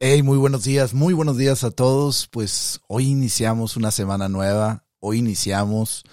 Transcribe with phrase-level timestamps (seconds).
[0.00, 2.28] Hey, muy buenos días, muy buenos días a todos.
[2.28, 6.04] Pues hoy iniciamos una semana nueva, hoy iniciamos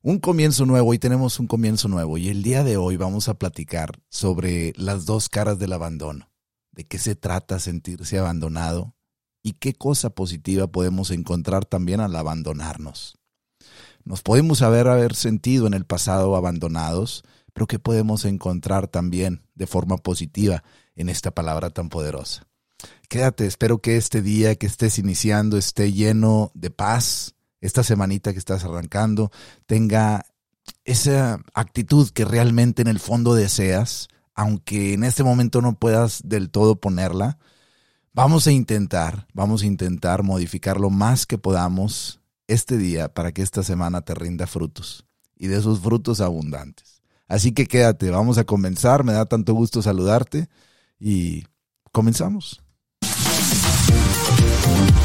[0.00, 3.34] un comienzo nuevo, hoy tenemos un comienzo nuevo y el día de hoy vamos a
[3.34, 6.30] platicar sobre las dos caras del abandono,
[6.72, 8.96] de qué se trata sentirse abandonado
[9.42, 13.18] y qué cosa positiva podemos encontrar también al abandonarnos.
[14.02, 17.22] Nos podemos haber, haber sentido en el pasado abandonados,
[17.52, 22.46] pero qué podemos encontrar también de forma positiva en esta palabra tan poderosa.
[23.08, 28.38] Quédate, espero que este día que estés iniciando esté lleno de paz, esta semanita que
[28.38, 29.30] estás arrancando
[29.66, 30.26] tenga
[30.84, 36.50] esa actitud que realmente en el fondo deseas, aunque en este momento no puedas del
[36.50, 37.38] todo ponerla.
[38.12, 43.42] Vamos a intentar, vamos a intentar modificar lo más que podamos este día para que
[43.42, 45.06] esta semana te rinda frutos
[45.36, 47.02] y de esos frutos abundantes.
[47.28, 50.48] Así que quédate, vamos a comenzar, me da tanto gusto saludarte
[50.98, 51.44] y
[51.92, 52.62] comenzamos.
[54.66, 54.95] Bye.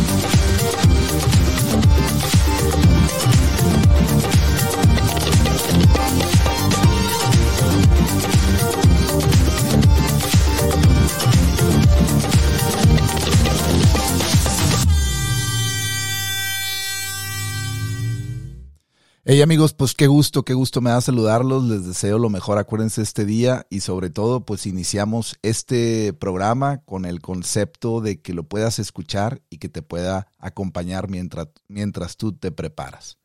[19.33, 23.01] Hey amigos, pues qué gusto, qué gusto me da saludarlos, les deseo lo mejor, acuérdense
[23.01, 28.43] este día y sobre todo pues iniciamos este programa con el concepto de que lo
[28.43, 33.19] puedas escuchar y que te pueda acompañar mientras, mientras tú te preparas.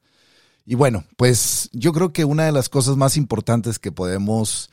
[0.65, 4.71] Y bueno, pues yo creo que una de las cosas más importantes que podemos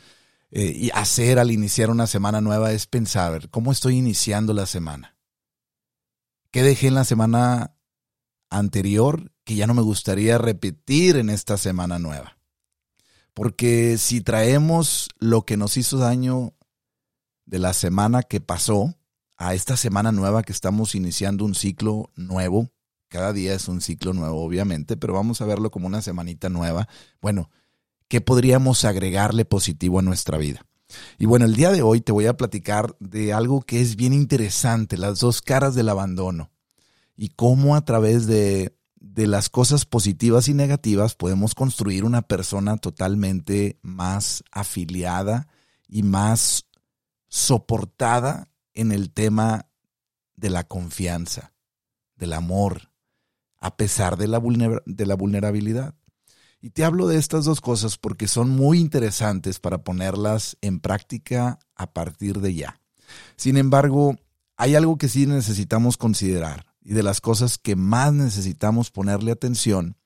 [0.52, 5.18] eh, hacer al iniciar una semana nueva es pensar, ¿cómo estoy iniciando la semana?
[6.52, 7.76] ¿Qué dejé en la semana
[8.52, 12.38] anterior que ya no me gustaría repetir en esta semana nueva.
[13.34, 16.54] Porque si traemos lo que nos hizo daño
[17.46, 18.96] de la semana que pasó
[19.38, 22.70] a esta semana nueva que estamos iniciando un ciclo nuevo,
[23.10, 26.88] cada día es un ciclo nuevo obviamente, pero vamos a verlo como una semanita nueva.
[27.22, 27.50] Bueno,
[28.08, 30.66] ¿qué podríamos agregarle positivo a nuestra vida?
[31.18, 34.14] Y bueno, el día de hoy te voy a platicar de algo que es bien
[34.14, 36.52] interesante, las dos caras del abandono
[37.16, 42.78] y cómo a través de de las cosas positivas y negativas podemos construir una persona
[42.78, 45.50] totalmente más afiliada
[45.90, 46.68] y más
[47.28, 49.68] soportada en el tema
[50.38, 51.54] de la confianza,
[52.16, 52.92] del amor,
[53.60, 54.42] a pesar de la,
[54.86, 55.96] de la vulnerabilidad.
[56.62, 61.60] Y te hablo de estas dos cosas porque son muy interesantes para ponerlas en práctica
[61.76, 62.80] a partir de ya.
[63.36, 64.16] Sin embargo,
[64.56, 69.98] hay algo que sí necesitamos considerar y de las cosas que más necesitamos ponerle atención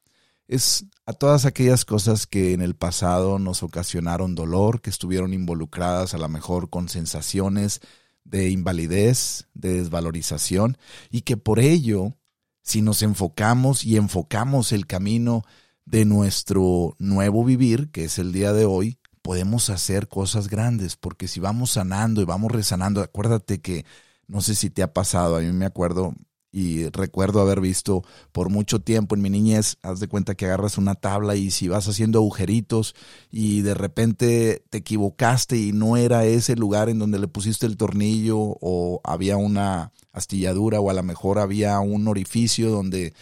[0.48, 6.14] es a todas aquellas cosas que en el pasado nos ocasionaron dolor, que estuvieron involucradas
[6.14, 7.82] a lo mejor con sensaciones
[8.24, 10.78] de invalidez, de desvalorización,
[11.10, 12.16] y que por ello,
[12.62, 15.44] si nos enfocamos y enfocamos el camino
[15.86, 21.28] de nuestro nuevo vivir, que es el día de hoy, podemos hacer cosas grandes, porque
[21.28, 23.86] si vamos sanando y vamos resanando, acuérdate que
[24.28, 26.14] no sé si te ha pasado, a mí me acuerdo,
[26.52, 30.78] y recuerdo haber visto por mucho tiempo en mi niñez, haz de cuenta que agarras
[30.78, 32.96] una tabla y si vas haciendo agujeritos
[33.30, 37.78] y de repente te equivocaste y no era ese lugar en donde le pusiste el
[37.78, 43.14] tornillo o había una astilladura o a lo mejor había un orificio donde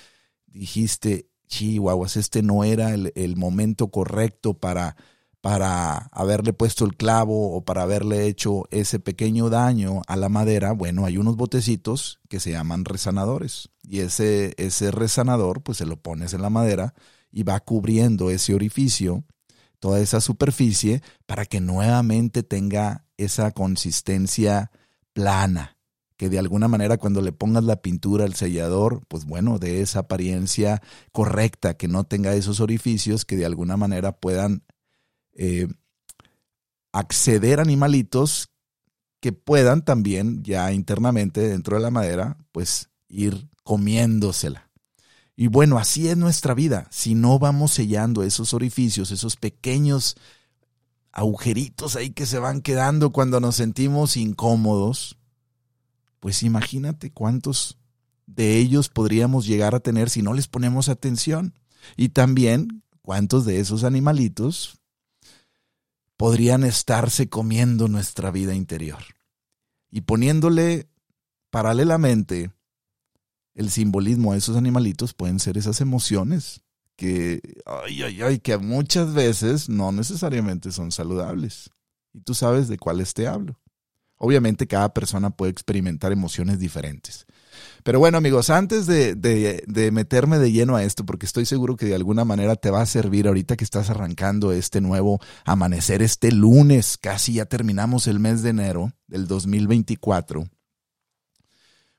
[0.48, 4.96] dijiste, chihuahuas, este no era el, el momento correcto para
[5.46, 10.72] para haberle puesto el clavo o para haberle hecho ese pequeño daño a la madera,
[10.72, 13.70] bueno, hay unos botecitos que se llaman resanadores.
[13.84, 16.96] Y ese, ese resanador, pues se lo pones en la madera
[17.32, 19.24] y va cubriendo ese orificio,
[19.78, 24.72] toda esa superficie, para que nuevamente tenga esa consistencia
[25.14, 25.78] plana.
[26.18, 30.00] Que de alguna manera cuando le pongas la pintura al sellador, pues bueno, de esa
[30.00, 34.64] apariencia correcta, que no tenga esos orificios que de alguna manera puedan
[35.36, 35.68] eh,
[36.92, 38.50] acceder animalitos
[39.20, 44.70] que puedan también ya internamente dentro de la madera, pues ir comiéndosela.
[45.36, 46.88] Y bueno, así es nuestra vida.
[46.92, 50.16] Si no vamos sellando esos orificios, esos pequeños
[51.12, 55.18] agujeritos ahí que se van quedando cuando nos sentimos incómodos,
[56.20, 57.78] pues imagínate cuántos
[58.28, 61.54] de ellos podríamos llegar a tener si no les ponemos atención.
[61.98, 64.80] Y también cuántos de esos animalitos
[66.18, 69.04] podrían estarse comiendo nuestra vida interior.
[69.92, 70.90] Y poniéndole
[71.50, 72.52] paralelamente
[73.54, 76.62] el simbolismo a esos animalitos pueden ser esas emociones
[76.96, 81.70] que, ay, ay, ay, que muchas veces no necesariamente son saludables.
[82.14, 83.60] Y tú sabes de cuáles te hablo.
[84.18, 87.26] Obviamente cada persona puede experimentar emociones diferentes.
[87.86, 91.86] Pero bueno amigos, antes de, de, meterme de lleno a esto, porque estoy seguro que
[91.86, 96.32] de alguna manera te va a servir ahorita que estás arrancando este nuevo amanecer, este
[96.32, 100.46] lunes, casi ya terminamos el mes de enero del 2024.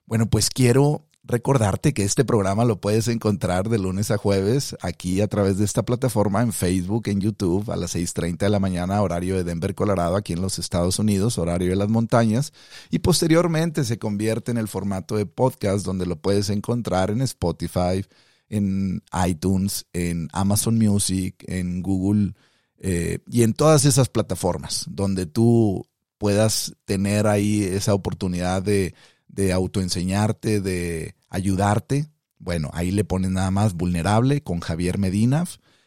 [0.06, 5.20] Bueno, pues quiero recordarte que este programa lo puedes encontrar de lunes a jueves aquí
[5.20, 9.02] a través de esta plataforma en Facebook, en YouTube, a las 6.30 de la mañana,
[9.02, 12.52] horario de Denver, Colorado, aquí en los Estados Unidos, horario de las montañas,
[12.90, 18.04] y posteriormente se convierte en el formato de podcast donde lo puedes encontrar en Spotify,
[18.48, 22.34] en iTunes, en Amazon Music, en Google
[22.78, 25.86] eh, y en todas esas plataformas donde tú
[26.18, 28.94] puedas tener ahí esa oportunidad de
[29.36, 35.44] de autoenseñarte, de ayudarte, bueno, ahí le pones nada más vulnerable con Javier Medina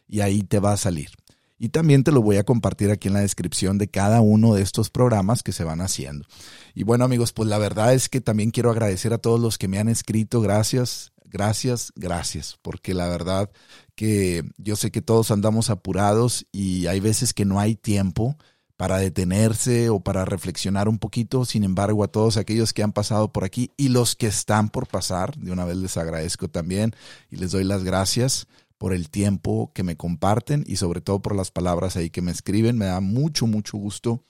[0.07, 1.10] y ahí te va a salir.
[1.57, 4.62] Y también te lo voy a compartir aquí en la descripción de cada uno de
[4.62, 6.25] estos programas que se van haciendo.
[6.74, 9.68] Y bueno amigos, pues la verdad es que también quiero agradecer a todos los que
[9.68, 10.40] me han escrito.
[10.42, 12.57] Gracias, gracias, gracias.
[12.62, 13.52] Porque la verdad
[13.95, 18.38] que yo sé que todos andamos apurados y hay veces que no hay tiempo
[18.80, 21.44] para detenerse o para reflexionar un poquito.
[21.44, 24.88] Sin embargo, a todos aquellos que han pasado por aquí y los que están por
[24.88, 26.96] pasar, de una vez les agradezco también
[27.30, 28.48] y les doy las gracias
[28.78, 32.31] por el tiempo que me comparten y sobre todo por las palabras ahí que me
[32.31, 32.78] escriben.
[32.78, 34.24] Me da mucho, mucho gusto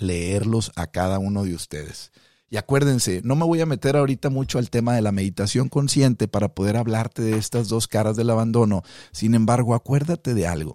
[0.00, 2.10] leerlos a cada uno de ustedes.
[2.50, 6.26] Y acuérdense, no me voy a meter ahorita mucho al tema de la meditación consciente
[6.26, 8.82] para poder hablarte de estas dos caras del abandono.
[9.12, 10.74] Sin embargo, acuérdate de algo.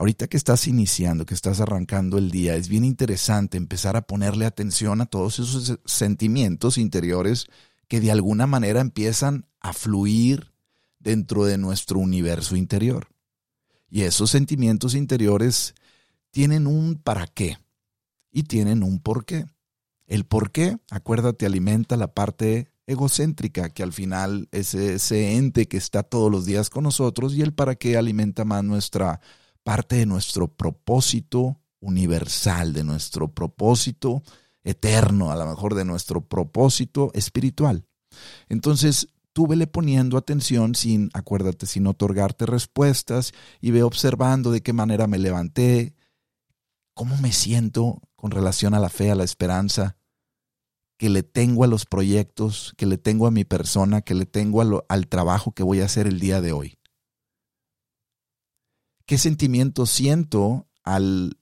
[0.00, 4.46] Ahorita que estás iniciando, que estás arrancando el día, es bien interesante empezar a ponerle
[4.46, 7.48] atención a todos esos sentimientos interiores
[7.86, 10.54] que de alguna manera empiezan a fluir
[11.00, 13.08] dentro de nuestro universo interior.
[13.90, 15.74] Y esos sentimientos interiores
[16.30, 17.58] tienen un para qué
[18.32, 19.44] y tienen un por qué.
[20.06, 25.76] El por qué, acuérdate, alimenta la parte egocéntrica, que al final es ese ente que
[25.76, 29.20] está todos los días con nosotros, y el para qué alimenta más nuestra
[29.62, 34.22] parte de nuestro propósito universal, de nuestro propósito
[34.62, 37.86] eterno, a lo mejor de nuestro propósito espiritual.
[38.48, 44.72] Entonces, tú vele poniendo atención sin, acuérdate, sin otorgarte respuestas y ve observando de qué
[44.72, 45.94] manera me levanté,
[46.94, 49.96] cómo me siento con relación a la fe, a la esperanza
[50.98, 54.84] que le tengo a los proyectos, que le tengo a mi persona, que le tengo
[54.86, 56.79] al trabajo que voy a hacer el día de hoy.
[59.10, 61.36] ¿Qué sentimiento siento al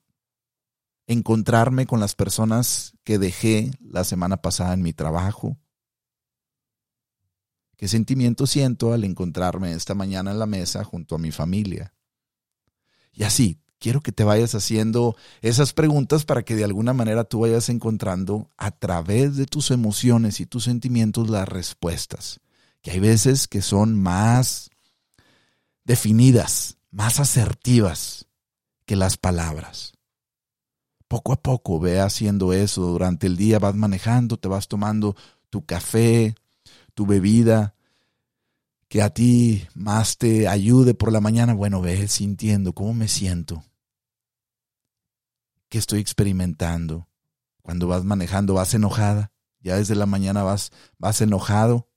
[1.06, 5.58] encontrarme con las personas que dejé la semana pasada en mi trabajo?
[7.76, 11.92] ¿Qué sentimiento siento al encontrarme esta mañana en la mesa junto a mi familia?
[13.12, 17.40] Y así, quiero que te vayas haciendo esas preguntas para que de alguna manera tú
[17.40, 22.40] vayas encontrando a través de tus emociones y tus sentimientos las respuestas,
[22.80, 24.70] que hay veces que son más
[25.84, 28.26] definidas, más asertivas
[28.84, 29.92] que las palabras.
[31.06, 35.14] Poco a poco ve haciendo eso durante el día, vas manejando, te vas tomando
[35.48, 36.34] tu café,
[36.94, 37.76] tu bebida,
[38.88, 41.54] que a ti más te ayude por la mañana.
[41.54, 43.62] Bueno, ve sintiendo cómo me siento,
[45.68, 47.06] qué estoy experimentando.
[47.62, 49.30] Cuando vas manejando, vas enojada,
[49.60, 51.88] ya desde la mañana vas, vas enojado,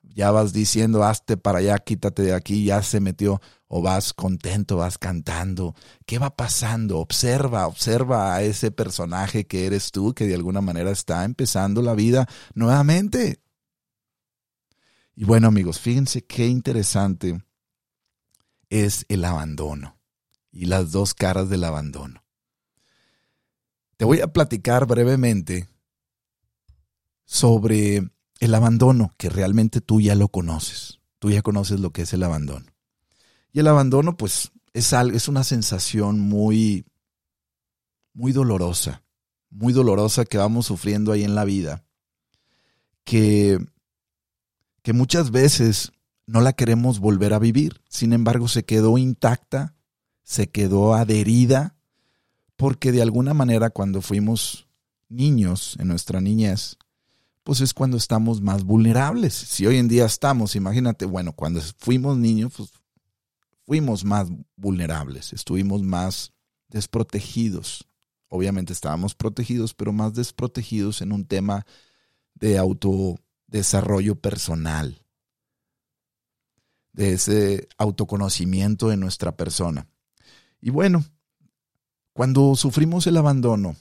[0.00, 4.78] ya vas diciendo, hazte para allá, quítate de aquí, ya se metió o vas contento,
[4.78, 5.76] vas cantando.
[6.04, 6.98] ¿Qué va pasando?
[6.98, 11.94] Observa, observa a ese personaje que eres tú, que de alguna manera está empezando la
[11.94, 13.40] vida nuevamente.
[15.14, 17.44] Y bueno amigos, fíjense qué interesante
[18.70, 20.00] es el abandono
[20.50, 22.24] y las dos caras del abandono.
[23.96, 25.68] Te voy a platicar brevemente
[27.24, 28.10] sobre
[28.40, 30.98] el abandono, que realmente tú ya lo conoces.
[31.20, 32.69] Tú ya conoces lo que es el abandono.
[33.52, 36.84] Y el abandono, pues, es, algo, es una sensación muy,
[38.12, 39.02] muy dolorosa,
[39.50, 41.84] muy dolorosa que vamos sufriendo ahí en la vida,
[43.04, 43.58] que,
[44.82, 45.92] que muchas veces
[46.26, 47.80] no la queremos volver a vivir.
[47.88, 49.74] Sin embargo, se quedó intacta,
[50.22, 51.76] se quedó adherida,
[52.56, 54.68] porque de alguna manera cuando fuimos
[55.08, 56.76] niños en nuestra niñez,
[57.42, 59.34] pues es cuando estamos más vulnerables.
[59.34, 62.70] Si hoy en día estamos, imagínate, bueno, cuando fuimos niños, pues
[63.70, 66.32] fuimos más vulnerables, estuvimos más
[66.70, 67.88] desprotegidos.
[68.26, 71.64] Obviamente estábamos protegidos, pero más desprotegidos en un tema
[72.34, 75.06] de autodesarrollo personal,
[76.92, 79.86] de ese autoconocimiento de nuestra persona.
[80.60, 81.04] Y bueno,
[82.12, 83.76] cuando sufrimos el abandono,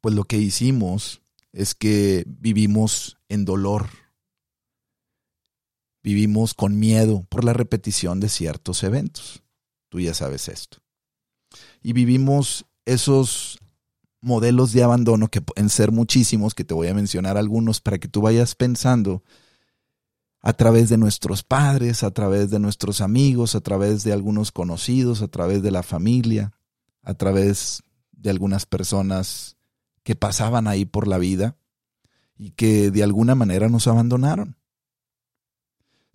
[0.00, 3.90] pues lo que hicimos es que vivimos en dolor,
[6.06, 9.42] vivimos con miedo por la repetición de ciertos eventos.
[9.88, 10.78] Tú ya sabes esto.
[11.82, 13.58] Y vivimos esos
[14.20, 18.06] modelos de abandono que pueden ser muchísimos, que te voy a mencionar algunos para que
[18.06, 19.24] tú vayas pensando
[20.42, 25.22] a través de nuestros padres, a través de nuestros amigos, a través de algunos conocidos,
[25.22, 26.52] a través de la familia,
[27.02, 27.82] a través
[28.12, 29.56] de algunas personas
[30.04, 31.56] que pasaban ahí por la vida
[32.36, 34.56] y que de alguna manera nos abandonaron.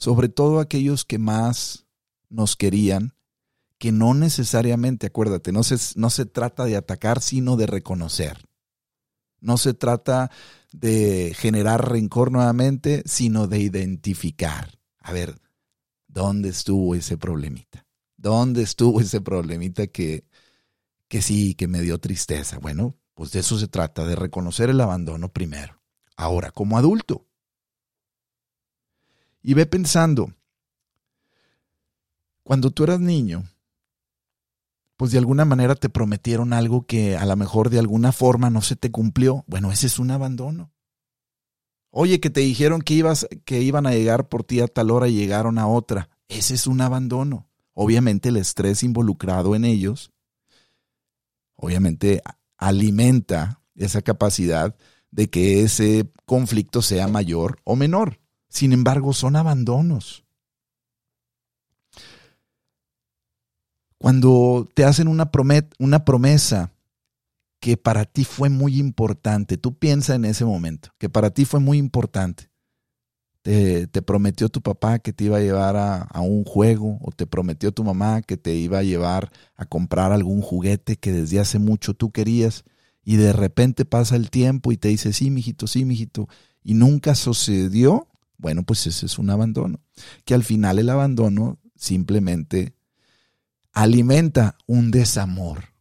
[0.01, 1.85] Sobre todo aquellos que más
[2.27, 3.13] nos querían,
[3.77, 8.49] que no necesariamente, acuérdate, no se, no se trata de atacar, sino de reconocer.
[9.41, 10.31] No se trata
[10.71, 14.79] de generar rencor nuevamente, sino de identificar.
[15.01, 15.39] A ver,
[16.07, 17.85] ¿dónde estuvo ese problemita?
[18.17, 20.25] ¿Dónde estuvo ese problemita que,
[21.09, 22.57] que sí, que me dio tristeza?
[22.57, 25.79] Bueno, pues de eso se trata, de reconocer el abandono primero.
[26.15, 27.27] Ahora, como adulto.
[29.41, 30.33] Y ve pensando,
[32.43, 33.43] cuando tú eras niño,
[34.97, 38.61] pues de alguna manera te prometieron algo que a lo mejor de alguna forma no
[38.61, 39.43] se te cumplió.
[39.47, 40.71] Bueno, ese es un abandono.
[41.89, 45.07] Oye, que te dijeron que ibas, que iban a llegar por ti a tal hora
[45.07, 46.09] y llegaron a otra.
[46.29, 47.49] Ese es un abandono.
[47.73, 50.11] Obviamente el estrés involucrado en ellos,
[51.55, 52.21] obviamente
[52.57, 54.75] alimenta esa capacidad
[55.09, 58.20] de que ese conflicto sea mayor o menor.
[58.51, 60.25] Sin embargo, son abandonos.
[63.97, 65.31] Cuando te hacen una,
[65.79, 66.73] una promesa
[67.61, 71.61] que para ti fue muy importante, tú piensa en ese momento, que para ti fue
[71.61, 72.49] muy importante.
[73.41, 77.25] Te, prometió tu papá que te iba a llevar a, a, un juego o te
[77.25, 81.57] prometió tu mamá que te iba a llevar a comprar algún juguete que desde hace
[81.57, 82.65] mucho tú querías
[83.03, 86.27] y de repente pasa el tiempo y te dice, sí, mijito, sí, mijito,
[86.63, 88.07] y nunca sucedió,
[88.41, 89.79] bueno, pues ese es un abandono.
[90.25, 92.73] Que al final el abandono simplemente
[93.71, 95.71] alimenta un desamor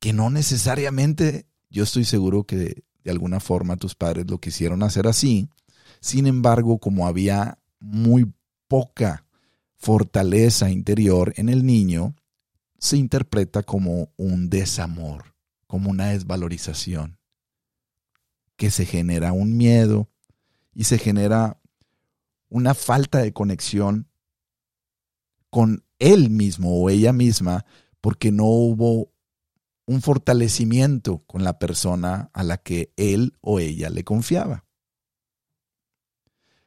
[0.00, 5.06] que no necesariamente, yo estoy seguro que de, alguna forma tus padres lo quisieron hacer
[5.06, 5.48] así,
[6.00, 8.32] sin embargo, como había muy
[8.68, 9.26] poca
[9.76, 12.14] fortaleza interior en el niño,
[12.78, 15.34] se interpreta como un desamor,
[15.66, 17.18] como una desvalorización,
[18.56, 20.08] que se genera un miedo
[20.74, 21.59] y se genera
[22.50, 24.08] una falta de conexión
[25.48, 27.64] con él mismo o ella misma
[28.00, 29.12] porque no hubo
[29.86, 34.64] un fortalecimiento con la persona a la que él o ella le confiaba.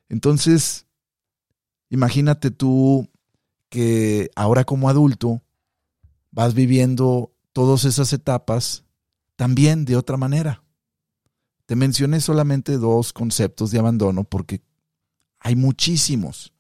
[0.09, 0.87] Entonces,
[1.89, 3.09] imagínate tú
[3.69, 5.41] que ahora como adulto
[6.31, 8.83] vas viviendo todas esas etapas
[9.35, 10.63] también de otra manera.
[11.65, 14.61] Te mencioné solamente dos conceptos de abandono porque
[15.43, 16.53] hay muchísimos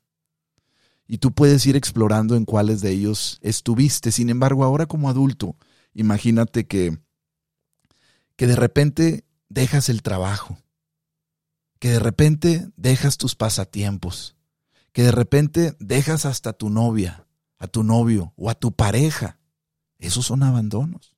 [1.07, 4.11] y tú puedes ir explorando en cuáles de ellos estuviste.
[4.11, 5.55] Sin embargo, ahora como adulto,
[5.93, 6.99] imagínate que,
[8.35, 10.57] que de repente dejas el trabajo,
[11.79, 14.35] que de repente dejas tus pasatiempos,
[14.91, 17.25] que de repente dejas hasta tu novia,
[17.59, 19.39] a tu novio o a tu pareja.
[19.99, 21.15] Esos son abandonos.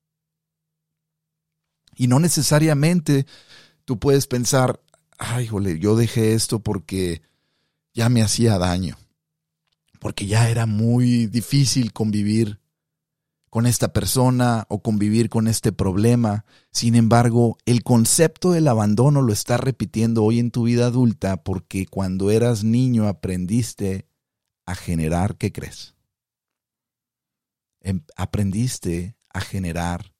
[1.95, 3.25] Y no necesariamente
[3.85, 4.83] tú puedes pensar,
[5.17, 7.21] ay, jole, yo dejé esto porque
[7.95, 8.97] ya me hacía daño
[9.99, 12.59] porque ya era muy difícil convivir
[13.49, 16.45] con esta persona o convivir con este problema.
[16.71, 21.87] Sin embargo, el concepto del abandono lo estás repitiendo hoy en tu vida adulta porque
[21.87, 24.07] cuando eras niño aprendiste
[24.67, 25.95] a generar, ¿qué crees?
[27.81, 30.13] Em, aprendiste a generar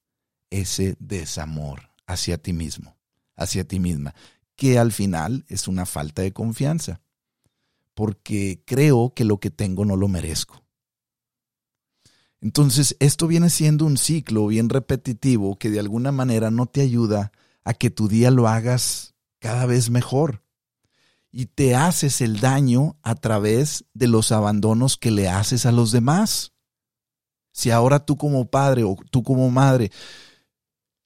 [0.49, 2.97] ese desamor hacia ti mismo,
[3.35, 4.15] hacia ti misma,
[4.55, 7.01] que al final es una falta de confianza
[7.95, 10.63] porque creo que lo que tengo no lo merezco.
[12.41, 17.31] Entonces, esto viene siendo un ciclo bien repetitivo que de alguna manera no te ayuda
[17.63, 20.43] a que tu día lo hagas cada vez mejor.
[21.31, 25.91] Y te haces el daño a través de los abandonos que le haces a los
[25.91, 26.53] demás.
[27.51, 29.91] Si ahora tú como padre o tú como madre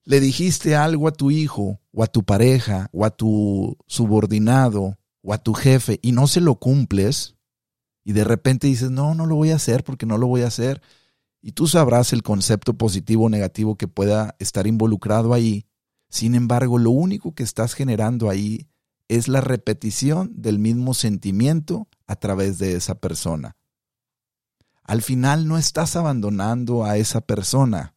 [0.04, 5.34] le dijiste algo a tu hijo o a tu pareja o a tu subordinado o
[5.34, 7.36] a tu jefe y no se lo cumples
[8.04, 10.48] y de repente dices, no, no lo voy a hacer porque no lo voy a
[10.48, 10.82] hacer,
[11.42, 15.66] y tú sabrás el concepto positivo o negativo que pueda estar involucrado ahí.
[16.10, 18.68] Sin embargo, lo único que estás generando ahí
[19.08, 23.56] es la repetición del mismo sentimiento a través de esa persona.
[24.84, 27.96] Al final no estás abandonando a esa persona,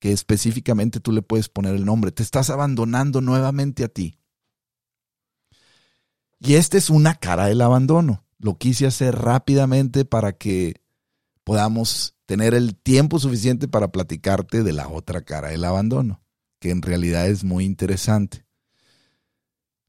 [0.00, 2.12] que específicamente tú le puedes poner el nombre.
[2.12, 4.17] Te estás abandonando nuevamente a ti.
[6.40, 8.24] Y esta es una cara del abandono.
[8.38, 10.80] Lo quise hacer rápidamente para que
[11.44, 16.20] podamos tener el tiempo suficiente para platicarte de la otra cara del abandono,
[16.60, 18.44] que en realidad es muy interesante.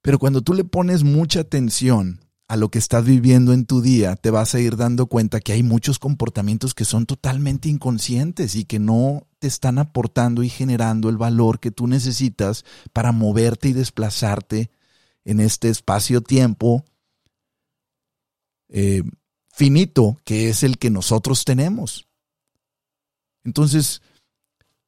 [0.01, 4.15] Pero cuando tú le pones mucha atención a lo que estás viviendo en tu día,
[4.15, 8.65] te vas a ir dando cuenta que hay muchos comportamientos que son totalmente inconscientes y
[8.65, 13.73] que no te están aportando y generando el valor que tú necesitas para moverte y
[13.73, 14.71] desplazarte
[15.25, 16.85] en este espacio-tiempo
[18.69, 19.03] eh,
[19.51, 22.07] finito que es el que nosotros tenemos.
[23.43, 24.01] Entonces,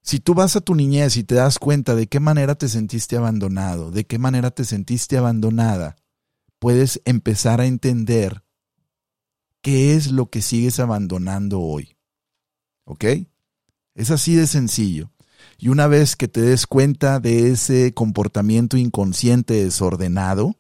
[0.02, 3.18] si tú vas a tu niñez y te das cuenta de qué manera te sentiste
[3.18, 5.96] abandonado, de qué manera te sentiste abandonada,
[6.60, 8.44] puedes empezar a entender
[9.62, 11.98] qué es lo que sigues abandonando hoy.
[12.86, 13.06] ¿Ok?
[13.94, 15.11] Es así de sencillo.
[15.62, 20.56] Y una vez que te des cuenta de ese comportamiento inconsciente desordenado,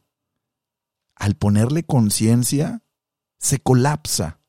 [1.15, 2.83] al ponerle conciencia,
[3.39, 4.41] se colapsa.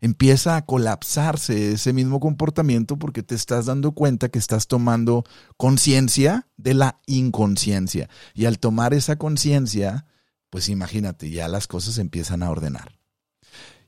[0.00, 5.22] Empieza a colapsarse ese mismo comportamiento porque te estás dando cuenta que estás tomando
[5.56, 8.10] conciencia de la inconsciencia.
[8.34, 10.06] Y al tomar esa conciencia,
[10.50, 12.98] pues imagínate, ya las cosas empiezan a ordenar.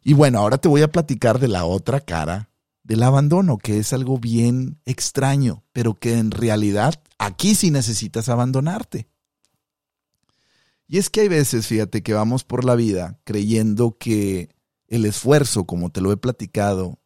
[0.05, 2.54] Y bueno, ahora te voy a platicar de la otra cara
[2.85, 9.09] del abandono, que es algo bien extraño, pero que en realidad aquí sí necesitas abandonarte.
[10.87, 14.51] Y es que hay veces, fíjate, que vamos por la vida creyendo que
[14.87, 17.01] el esfuerzo, como te lo he platicado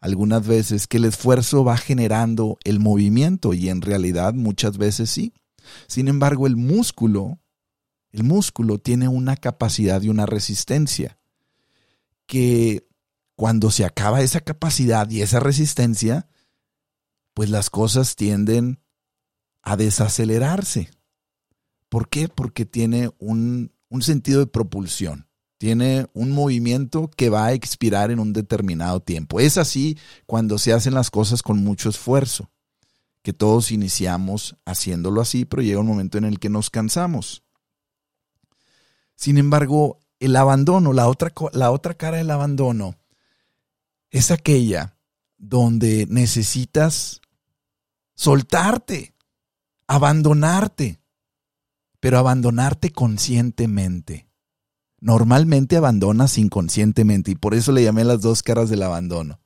[0.00, 5.34] algunas veces, que el esfuerzo va generando el movimiento y en realidad muchas veces sí.
[5.88, 7.40] Sin embargo, el músculo
[8.16, 11.18] el músculo tiene una capacidad y una resistencia
[12.24, 12.85] que
[13.36, 16.26] cuando se acaba esa capacidad y esa resistencia,
[17.34, 18.80] pues las cosas tienden
[19.62, 20.90] a desacelerarse.
[21.90, 22.28] ¿Por qué?
[22.28, 25.28] Porque tiene un, un sentido de propulsión,
[25.58, 29.38] tiene un movimiento que va a expirar en un determinado tiempo.
[29.38, 32.50] Es así cuando se hacen las cosas con mucho esfuerzo,
[33.22, 37.42] que todos iniciamos haciéndolo así, pero llega un momento en el que nos cansamos.
[39.14, 42.96] Sin embargo, el abandono, la otra, la otra cara del abandono,
[44.16, 44.96] es aquella
[45.36, 47.20] donde necesitas
[48.14, 49.14] soltarte,
[49.86, 51.02] abandonarte,
[52.00, 54.30] pero abandonarte conscientemente.
[55.00, 59.38] Normalmente abandonas inconscientemente y por eso le llamé las dos caras del abandono.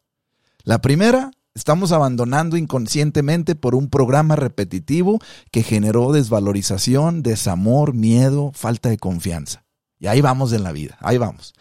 [0.62, 5.18] La primera, estamos abandonando inconscientemente por un programa repetitivo
[5.50, 9.64] que generó desvalorización, desamor, miedo, falta de confianza.
[9.98, 11.54] Y ahí vamos en la vida, ahí vamos.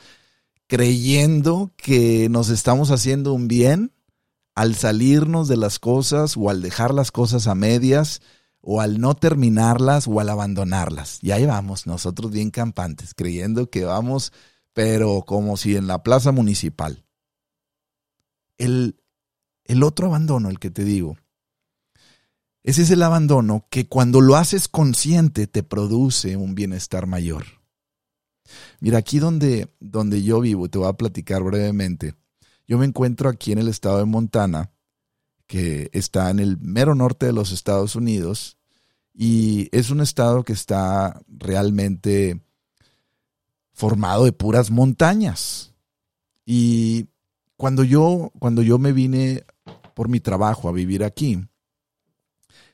[0.70, 3.92] Creyendo que nos estamos haciendo un bien
[4.54, 8.22] al salirnos de las cosas o al dejar las cosas a medias
[8.62, 11.24] o al no terminarlas o al abandonarlas.
[11.24, 14.32] Y ahí vamos, nosotros bien campantes, creyendo que vamos,
[14.74, 17.04] pero como si en la plaza municipal.
[18.60, 19.02] El,
[19.64, 21.18] el otro abandono, el que te digo,
[22.62, 27.59] ese es el abandono que cuando lo haces consciente te produce un bienestar mayor.
[28.80, 32.16] Mira, aquí donde, donde yo vivo, te voy a platicar brevemente.
[32.68, 34.72] Yo me encuentro aquí en el estado de Montana,
[35.48, 38.58] que está en el mero norte de los Estados Unidos,
[39.14, 42.42] y es un estado que está realmente
[43.74, 45.74] formado de puras montañas.
[46.46, 47.08] Y
[47.58, 49.44] cuando yo, cuando yo me vine
[49.94, 51.46] por mi trabajo a vivir aquí,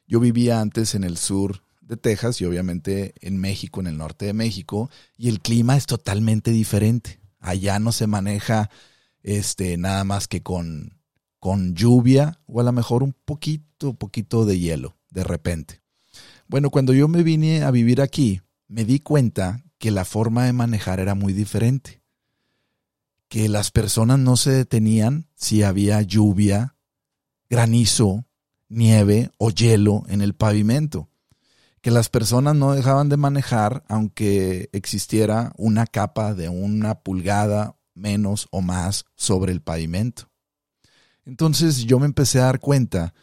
[0.08, 4.26] yo vivía antes en el sur de Texas y obviamente en México, en el norte
[4.26, 7.20] de México, y el clima es totalmente diferente.
[7.40, 8.70] Allá no se maneja
[9.22, 11.00] este, nada más que con,
[11.40, 15.82] con lluvia o a lo mejor un poquito, poquito de hielo de repente.
[16.48, 20.54] Bueno, cuando yo me vine a vivir aquí, me di cuenta que la forma de
[20.54, 22.02] manejar era muy diferente.
[23.28, 26.76] Que las personas no se detenían si había lluvia,
[27.50, 28.26] granizo,
[28.70, 31.10] nieve o hielo en el pavimento
[31.86, 38.48] que las personas no dejaban de manejar aunque existiera una capa de una pulgada menos
[38.50, 40.32] o más sobre el pavimento.
[41.26, 43.14] Entonces yo me empecé a dar cuenta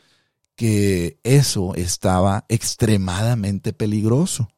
[0.54, 4.48] que eso estaba extremadamente peligroso,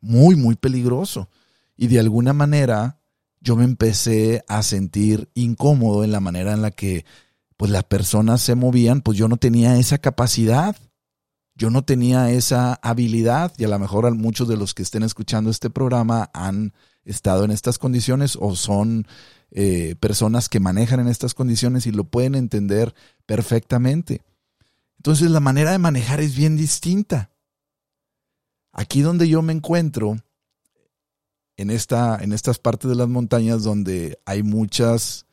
[0.00, 1.28] muy, muy peligroso.
[1.76, 3.00] Y de alguna manera
[3.40, 7.04] yo me empecé a sentir incómodo en la manera en la que
[7.56, 10.76] pues las personas se movían, pues yo no tenía esa capacidad
[11.58, 15.50] yo no tenía esa habilidad y a lo mejor muchos de los que estén escuchando
[15.50, 16.72] este programa han
[17.04, 19.08] estado en estas condiciones o son
[19.50, 22.94] eh, personas que manejan en estas condiciones y lo pueden entender
[23.26, 24.22] perfectamente.
[24.98, 27.30] Entonces la manera de manejar es bien distinta.
[28.72, 30.16] Aquí donde yo me encuentro,
[31.56, 35.26] en, esta, en estas partes de las montañas donde hay muchas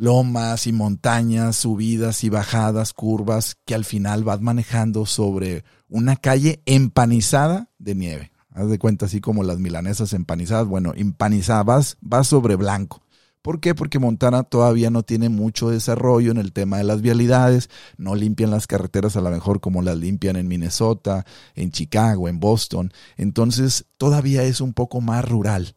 [0.00, 6.62] lomas y montañas, subidas y bajadas, curvas, que al final vas manejando sobre una calle
[6.64, 8.32] empanizada de nieve.
[8.54, 10.66] Haz de cuenta así como las milanesas empanizadas.
[10.66, 13.02] Bueno, empanizadas, vas sobre blanco.
[13.42, 13.74] ¿Por qué?
[13.74, 18.50] Porque Montana todavía no tiene mucho desarrollo en el tema de las vialidades, no limpian
[18.50, 22.90] las carreteras a lo mejor como las limpian en Minnesota, en Chicago, en Boston.
[23.18, 25.76] Entonces todavía es un poco más rural.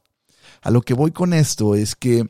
[0.61, 2.29] A lo que voy con esto es que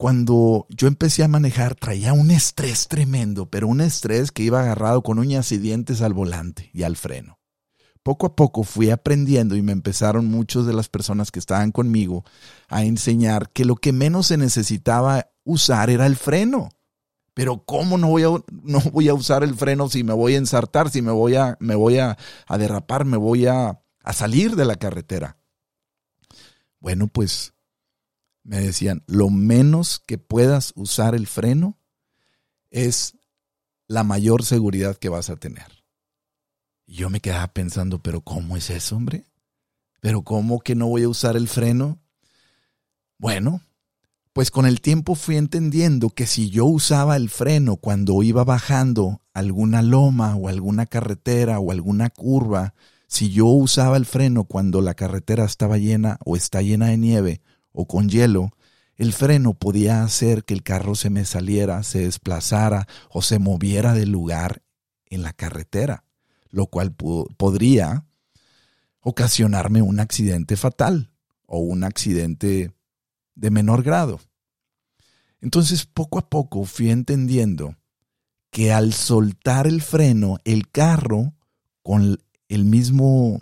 [0.00, 5.02] cuando yo empecé a manejar traía un estrés tremendo, pero un estrés que iba agarrado
[5.02, 7.38] con uñas y dientes al volante y al freno
[8.02, 12.24] poco a poco fui aprendiendo y me empezaron muchas de las personas que estaban conmigo
[12.68, 16.70] a enseñar que lo que menos se necesitaba usar era el freno.
[17.34, 18.28] Pero ¿cómo no voy a,
[18.62, 21.58] no voy a usar el freno si me voy a ensartar, si me voy a,
[21.60, 25.36] me voy a, a derrapar, me voy a, a salir de la carretera?
[26.80, 27.52] Bueno, pues
[28.42, 31.78] me decían, lo menos que puedas usar el freno
[32.70, 33.16] es
[33.86, 35.84] la mayor seguridad que vas a tener.
[36.86, 39.24] Y yo me quedaba pensando, pero ¿cómo es eso, hombre?
[40.00, 41.98] ¿Pero cómo que no voy a usar el freno?
[43.18, 43.60] Bueno,
[44.32, 49.20] pues con el tiempo fui entendiendo que si yo usaba el freno cuando iba bajando
[49.34, 52.74] alguna loma o alguna carretera o alguna curva,
[53.06, 57.42] si yo usaba el freno cuando la carretera estaba llena o está llena de nieve
[57.72, 58.50] o con hielo,
[58.96, 63.94] el freno podía hacer que el carro se me saliera, se desplazara o se moviera
[63.94, 64.62] del lugar
[65.06, 66.04] en la carretera
[66.50, 68.06] lo cual podría
[69.00, 71.10] ocasionarme un accidente fatal
[71.46, 72.72] o un accidente
[73.34, 74.20] de menor grado.
[75.40, 77.76] Entonces, poco a poco fui entendiendo
[78.50, 81.34] que al soltar el freno, el carro,
[81.82, 83.40] con el mismo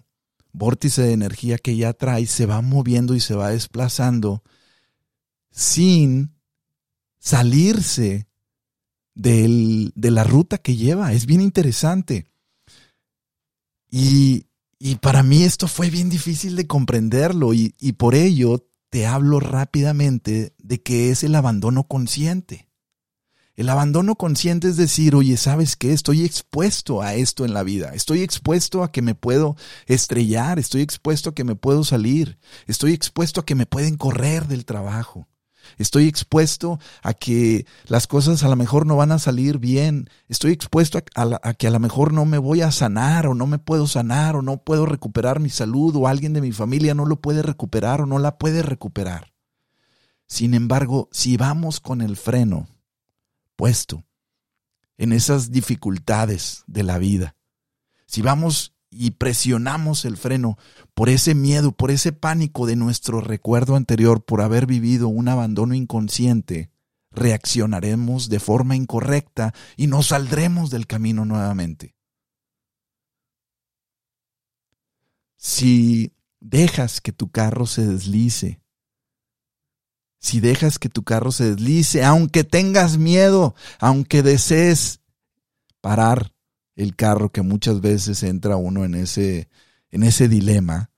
[0.59, 4.43] vórtice de energía que ya trae, se va moviendo y se va desplazando
[5.51, 6.35] sin
[7.19, 8.29] salirse
[9.15, 11.13] de la ruta que lleva.
[11.13, 12.27] Es bien interesante.
[13.91, 14.45] Y,
[15.01, 20.55] para mí esto fue bien difícil de comprenderlo y, y por ello te hablo rápidamente
[20.59, 22.68] de que es el abandono consciente.
[23.59, 25.93] El abandono consciente es decir, oye, ¿sabes qué?
[25.93, 27.91] Estoy expuesto a esto en la vida.
[27.93, 30.61] Estoy expuesto a que me puedo estrellar.
[30.61, 32.39] Estoy expuesto a que me puedo salir.
[32.69, 35.27] Estoy expuesto a que me pueden correr del trabajo.
[35.77, 40.09] Estoy expuesto a que las cosas a lo mejor no van a salir bien.
[40.29, 43.59] Estoy expuesto a, que a lo mejor no me voy a sanar o no me
[43.59, 47.21] puedo sanar o no puedo recuperar mi salud o alguien de mi familia no lo
[47.21, 49.33] puede recuperar o no la puede recuperar.
[50.29, 52.69] Sin embargo, si vamos con el freno
[53.59, 54.07] puesto
[54.99, 57.35] en esas dificultades de la vida,
[58.07, 60.57] si vamos y presionamos el freno
[60.95, 65.75] por ese miedo, por ese pánico de nuestro recuerdo anterior, por haber vivido un abandono
[65.75, 66.71] inconsciente,
[67.11, 71.97] reaccionaremos de forma incorrecta y nos saldremos del camino nuevamente.
[75.37, 78.61] Si dejas que tu carro se deslice,
[80.19, 85.01] si dejas que tu carro se deslice, aunque tengas miedo, aunque desees
[85.81, 86.33] parar,
[86.79, 89.49] el carro que muchas veces entra uno en ese,
[89.91, 90.93] en ese dilema,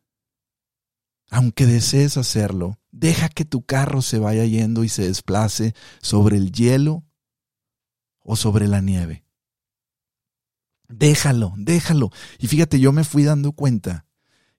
[1.30, 6.52] aunque desees hacerlo, deja que tu carro se vaya yendo y se desplace sobre el
[6.52, 7.02] hielo
[8.20, 9.24] o sobre la nieve.
[10.88, 12.10] Déjalo, déjalo.
[12.38, 14.06] Y fíjate, yo me fui dando cuenta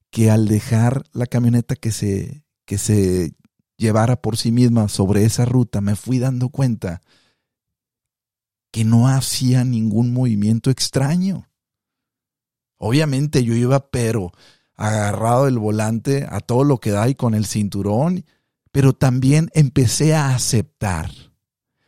[0.10, 3.36] que al dejar la camioneta que se, que se
[3.82, 7.02] llevara por sí misma sobre esa ruta, me fui dando cuenta
[8.72, 11.50] que no hacía ningún movimiento extraño.
[12.78, 14.32] Obviamente yo iba, pero
[14.76, 18.24] agarrado del volante a todo lo que da y con el cinturón,
[18.72, 21.12] pero también empecé a aceptar,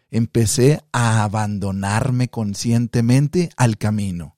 [0.09, 4.37] empecé a abandonarme conscientemente al camino,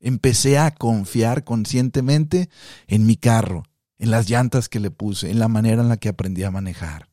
[0.00, 2.48] empecé a confiar conscientemente
[2.86, 3.64] en mi carro,
[4.02, 7.08] en las llantas que le puse, en la manera en la que aprendí a manejar.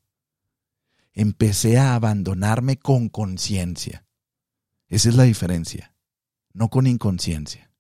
[1.14, 4.08] Empecé a abandonarme con conciencia.
[4.88, 5.94] Esa es la diferencia,
[6.52, 7.72] no con inconsciencia.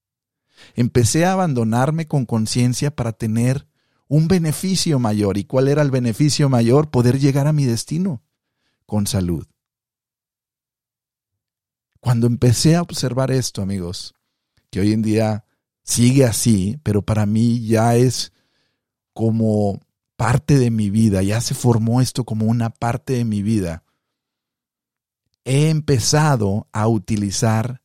[0.75, 3.67] Empecé a abandonarme con conciencia para tener
[4.07, 5.39] un beneficio mayor.
[5.39, 6.91] ¿Y cuál era el beneficio mayor?
[6.91, 8.21] Poder llegar a mi destino
[8.85, 9.47] con salud.
[11.99, 14.13] Cuando empecé a observar esto, amigos,
[14.69, 15.45] que hoy en día
[15.81, 18.33] sigue así, pero para mí ya es
[19.13, 19.81] como
[20.15, 23.83] parte de mi vida, ya se formó esto como una parte de mi vida
[25.49, 27.81] he empezado a utilizar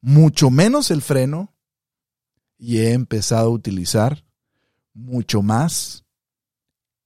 [0.00, 1.52] mucho menos el freno
[2.58, 4.24] y he empezado a utilizar
[4.94, 6.04] mucho más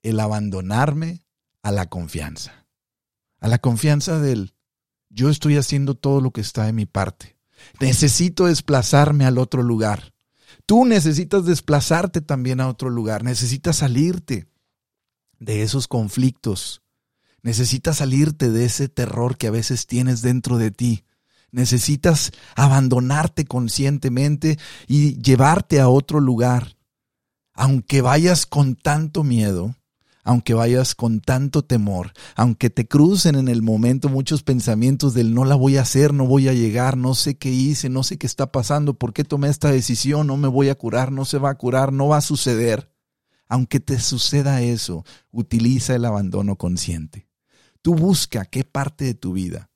[0.03, 1.25] el abandonarme
[1.63, 2.67] a la confianza.
[3.41, 4.55] A la confianza del
[5.09, 7.39] yo estoy haciendo todo lo que está de mi parte.
[7.81, 10.13] Necesito desplazarme al otro lugar.
[10.71, 13.25] Tú necesitas desplazarte también a otro lugar.
[13.25, 14.47] Necesitas salirte
[15.41, 16.81] de esos conflictos.
[17.43, 21.05] Necesitas salirte de ese terror que a veces tienes dentro de ti.
[21.51, 26.77] Necesitas abandonarte conscientemente y llevarte a otro lugar.
[27.53, 29.75] Aunque vayas con tanto miedo,
[30.23, 35.45] aunque vayas con tanto temor, aunque te crucen en el momento muchos pensamientos del no
[35.45, 38.27] la voy a hacer, no voy a llegar, no sé qué hice, no sé qué
[38.27, 41.51] está pasando, por qué tomé esta decisión, no me voy a curar, no se va
[41.51, 42.93] a curar, no va a suceder.
[43.49, 47.27] Aunque te suceda eso, utiliza el abandono consciente.
[47.83, 49.71] Tú busca qué parte de tu vida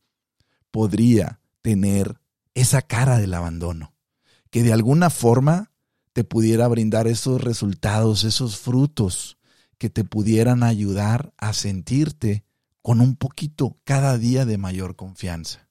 [0.71, 2.21] podría tener
[2.55, 3.95] esa cara del abandono,
[4.51, 5.73] que de alguna forma
[6.13, 9.39] te pudiera brindar esos resultados, esos frutos
[9.79, 12.45] que te pudieran ayudar a sentirte
[12.83, 15.69] con un poquito cada día de mayor confianza,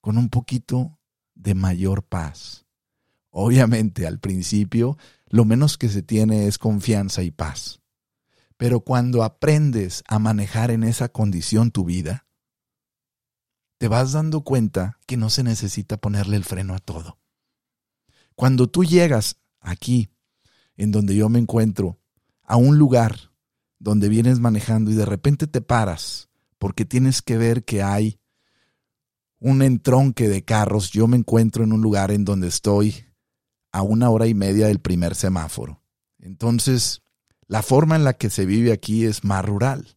[0.00, 0.98] con un poquito
[1.34, 2.66] de mayor paz.
[3.30, 7.80] Obviamente al principio lo menos que se tiene es confianza y paz.
[8.56, 12.26] Pero cuando aprendes a manejar en esa condición tu vida,
[13.78, 17.18] te vas dando cuenta que no se necesita ponerle el freno a todo.
[18.34, 20.10] Cuando tú llegas aquí,
[20.76, 21.99] en donde yo me encuentro,
[22.50, 23.30] a un lugar
[23.78, 28.18] donde vienes manejando y de repente te paras porque tienes que ver que hay
[29.38, 33.06] un entronque de carros, yo me encuentro en un lugar en donde estoy
[33.70, 35.80] a una hora y media del primer semáforo.
[36.18, 37.02] Entonces,
[37.46, 39.96] la forma en la que se vive aquí es más rural.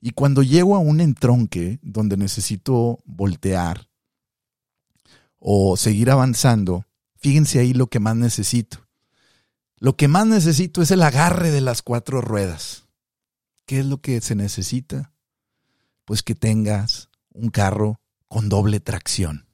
[0.00, 3.90] Y cuando llego a un entronque donde necesito voltear
[5.40, 6.84] o seguir avanzando,
[7.16, 8.87] fíjense ahí lo que más necesito.
[9.80, 12.86] Lo que más necesito es el agarre de las cuatro ruedas.
[13.66, 15.12] ¿Qué es lo que se necesita?
[16.04, 19.46] Pues que tengas un carro con doble tracción.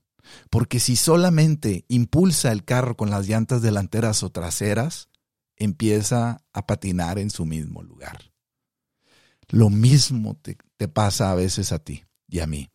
[0.51, 5.09] Porque si solamente impulsa el carro con las llantas delanteras o traseras,
[5.57, 8.33] empieza a patinar en su mismo lugar.
[9.49, 10.57] Lo mismo te,
[10.89, 12.71] pasa a veces a ti y a mí.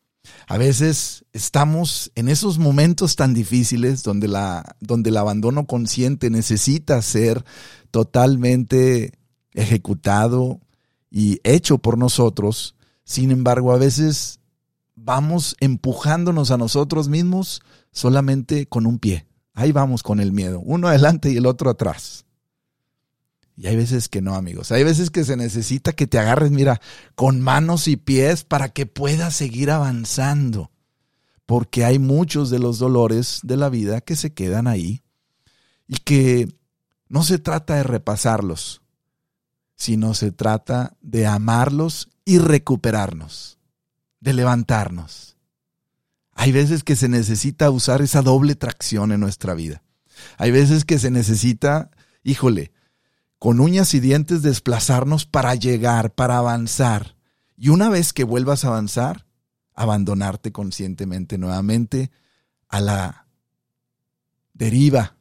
[0.47, 7.01] A veces estamos en esos momentos tan difíciles donde, la, donde el abandono consciente necesita
[7.01, 7.45] ser
[7.91, 9.13] totalmente
[9.53, 10.59] ejecutado
[11.11, 12.75] y hecho por nosotros.
[13.03, 14.39] Sin embargo, a veces
[14.95, 17.61] vamos empujándonos a nosotros mismos
[17.91, 19.25] solamente con un pie.
[19.53, 22.25] Ahí vamos con el miedo, uno adelante y el otro atrás.
[23.59, 24.71] Y hay veces que no, amigos.
[24.71, 26.79] Hay veces que se necesita que te agarres, mira,
[27.15, 30.71] con manos y pies para que puedas seguir avanzando.
[31.45, 35.03] Porque hay muchos de los dolores de la vida que se quedan ahí
[35.89, 36.55] y que
[37.09, 38.81] no se trata de repasarlos,
[39.75, 43.57] sino se trata de amarlos y recuperarnos,
[44.21, 45.35] de levantarnos.
[46.31, 49.83] Hay veces que se necesita usar esa doble tracción en nuestra vida.
[50.37, 51.91] Hay veces que se necesita,
[52.23, 52.71] híjole,
[53.39, 57.15] con uñas y dientes desplazarnos para llegar, para avanzar.
[57.57, 59.25] Y una vez que vuelvas a avanzar,
[59.73, 62.11] abandonarte conscientemente nuevamente
[62.67, 63.27] a la
[64.53, 65.15] deriva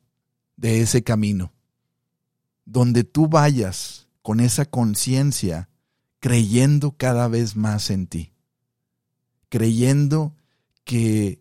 [0.57, 1.53] de ese camino.
[2.65, 5.69] Donde tú vayas con esa conciencia
[6.19, 8.33] creyendo cada vez más en ti.
[9.49, 10.35] Creyendo
[10.83, 11.41] que,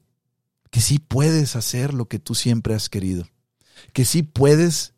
[0.69, 3.27] que sí puedes hacer lo que tú siempre has querido.
[3.93, 4.93] Que sí puedes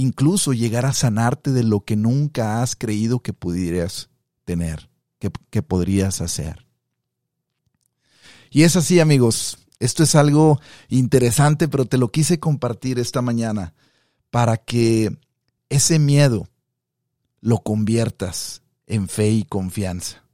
[0.00, 4.08] incluso llegar a sanarte de lo que nunca has creído que pudieras
[4.44, 6.66] tener, que, podrías hacer.
[8.50, 9.58] Y es así, amigos.
[9.78, 10.58] Esto es algo
[10.88, 13.74] interesante, pero te lo quise compartir esta mañana
[14.30, 15.16] para que
[15.68, 16.48] ese miedo
[17.42, 20.24] lo conviertas en fe y confianza,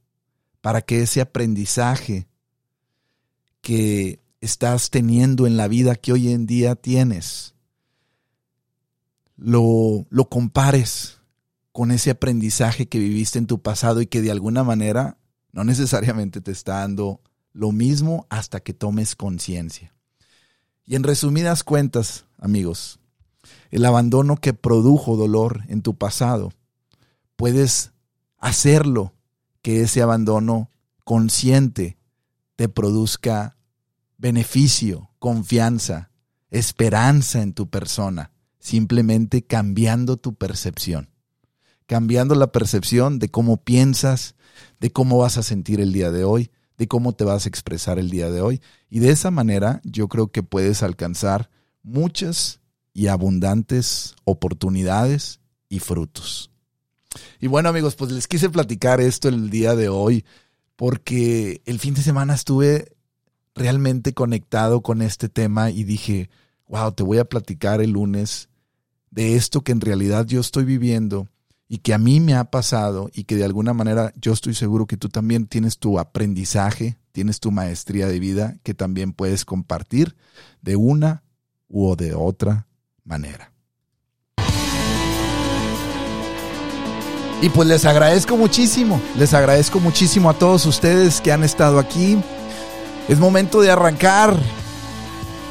[0.61, 2.27] para que ese aprendizaje
[3.61, 7.56] que estás teniendo en la vida que hoy en día tienes,
[9.37, 11.21] lo, lo compares
[11.71, 15.17] con ese aprendizaje que viviste en tu pasado y que de alguna manera
[15.51, 17.21] no necesariamente te está dando
[17.53, 19.93] lo mismo hasta que tomes conciencia.
[20.85, 22.99] Y en resumidas cuentas, amigos,
[23.69, 26.51] el abandono que produjo dolor en tu pasado,
[27.35, 27.91] puedes
[28.37, 29.13] hacerlo
[29.61, 30.71] que ese abandono
[31.03, 31.97] consciente
[32.55, 33.57] te produzca
[34.17, 36.09] beneficio, confianza,
[36.49, 38.31] esperanza en tu persona
[38.67, 41.09] simplemente cambiando tu percepción,
[41.85, 44.35] cambiando la percepción de cómo piensas,
[44.81, 47.97] de cómo vas a sentir el día de hoy, de cómo te vas a expresar
[47.97, 48.61] el día de hoy.
[48.89, 51.49] Y de esa manera yo creo que puedes alcanzar
[51.81, 52.59] muchas
[52.93, 56.51] y abundantes oportunidades y frutos.
[57.39, 60.25] Y bueno amigos, pues les quise platicar esto el día de hoy
[60.75, 62.97] porque el fin de semana estuve
[63.55, 66.29] realmente conectado con este tema y dije,
[66.67, 68.49] wow, te voy a platicar el lunes
[69.17, 71.27] de esto que en realidad yo estoy viviendo
[71.67, 74.85] y que a mí me ha pasado y que de alguna manera yo estoy seguro
[74.85, 80.15] que tú también tienes tu aprendizaje, tienes tu maestría de vida que también puedes compartir
[80.61, 81.23] de una
[81.67, 82.67] u de otra
[83.03, 83.51] manera.
[87.41, 92.19] Y pues les agradezco muchísimo, les agradezco muchísimo a todos ustedes que han estado aquí.
[93.07, 94.37] Es momento de arrancar,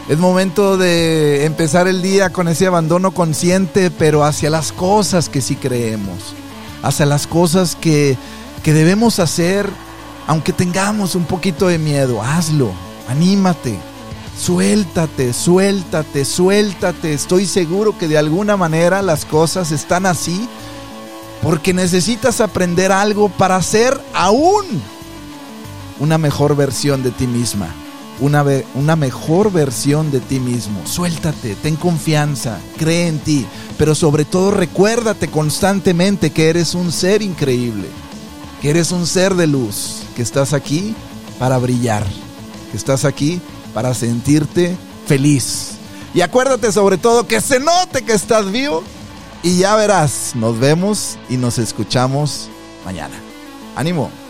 [0.09, 5.40] es momento de empezar el día con ese abandono consciente, pero hacia las cosas que
[5.40, 6.35] sí creemos,
[6.83, 8.16] hacia las cosas que,
[8.62, 9.69] que debemos hacer,
[10.29, 12.23] aunque tengamos un poquito de miedo.
[12.23, 12.71] Hazlo,
[13.09, 13.77] anímate,
[14.38, 17.12] suéltate, suéltate, suéltate.
[17.12, 20.49] Estoy seguro que de alguna manera las cosas están así
[21.42, 24.64] porque necesitas aprender algo para ser aún
[25.99, 27.75] una mejor versión de ti misma.
[28.18, 30.81] Una, una mejor versión de ti mismo.
[30.87, 37.20] Suéltate, ten confianza, cree en ti, pero sobre todo recuérdate constantemente que eres un ser
[37.20, 37.88] increíble,
[38.62, 40.94] que eres un ser de luz, que estás aquí
[41.38, 42.05] para brillar,
[42.70, 43.40] que estás aquí
[43.74, 44.76] para sentirte
[45.07, 45.72] feliz.
[46.14, 48.83] Y acuérdate sobre todo que se note que estás vivo
[49.42, 52.48] y ya verás, nos vemos y nos escuchamos
[52.85, 53.14] mañana.
[53.76, 54.25] Ánimo.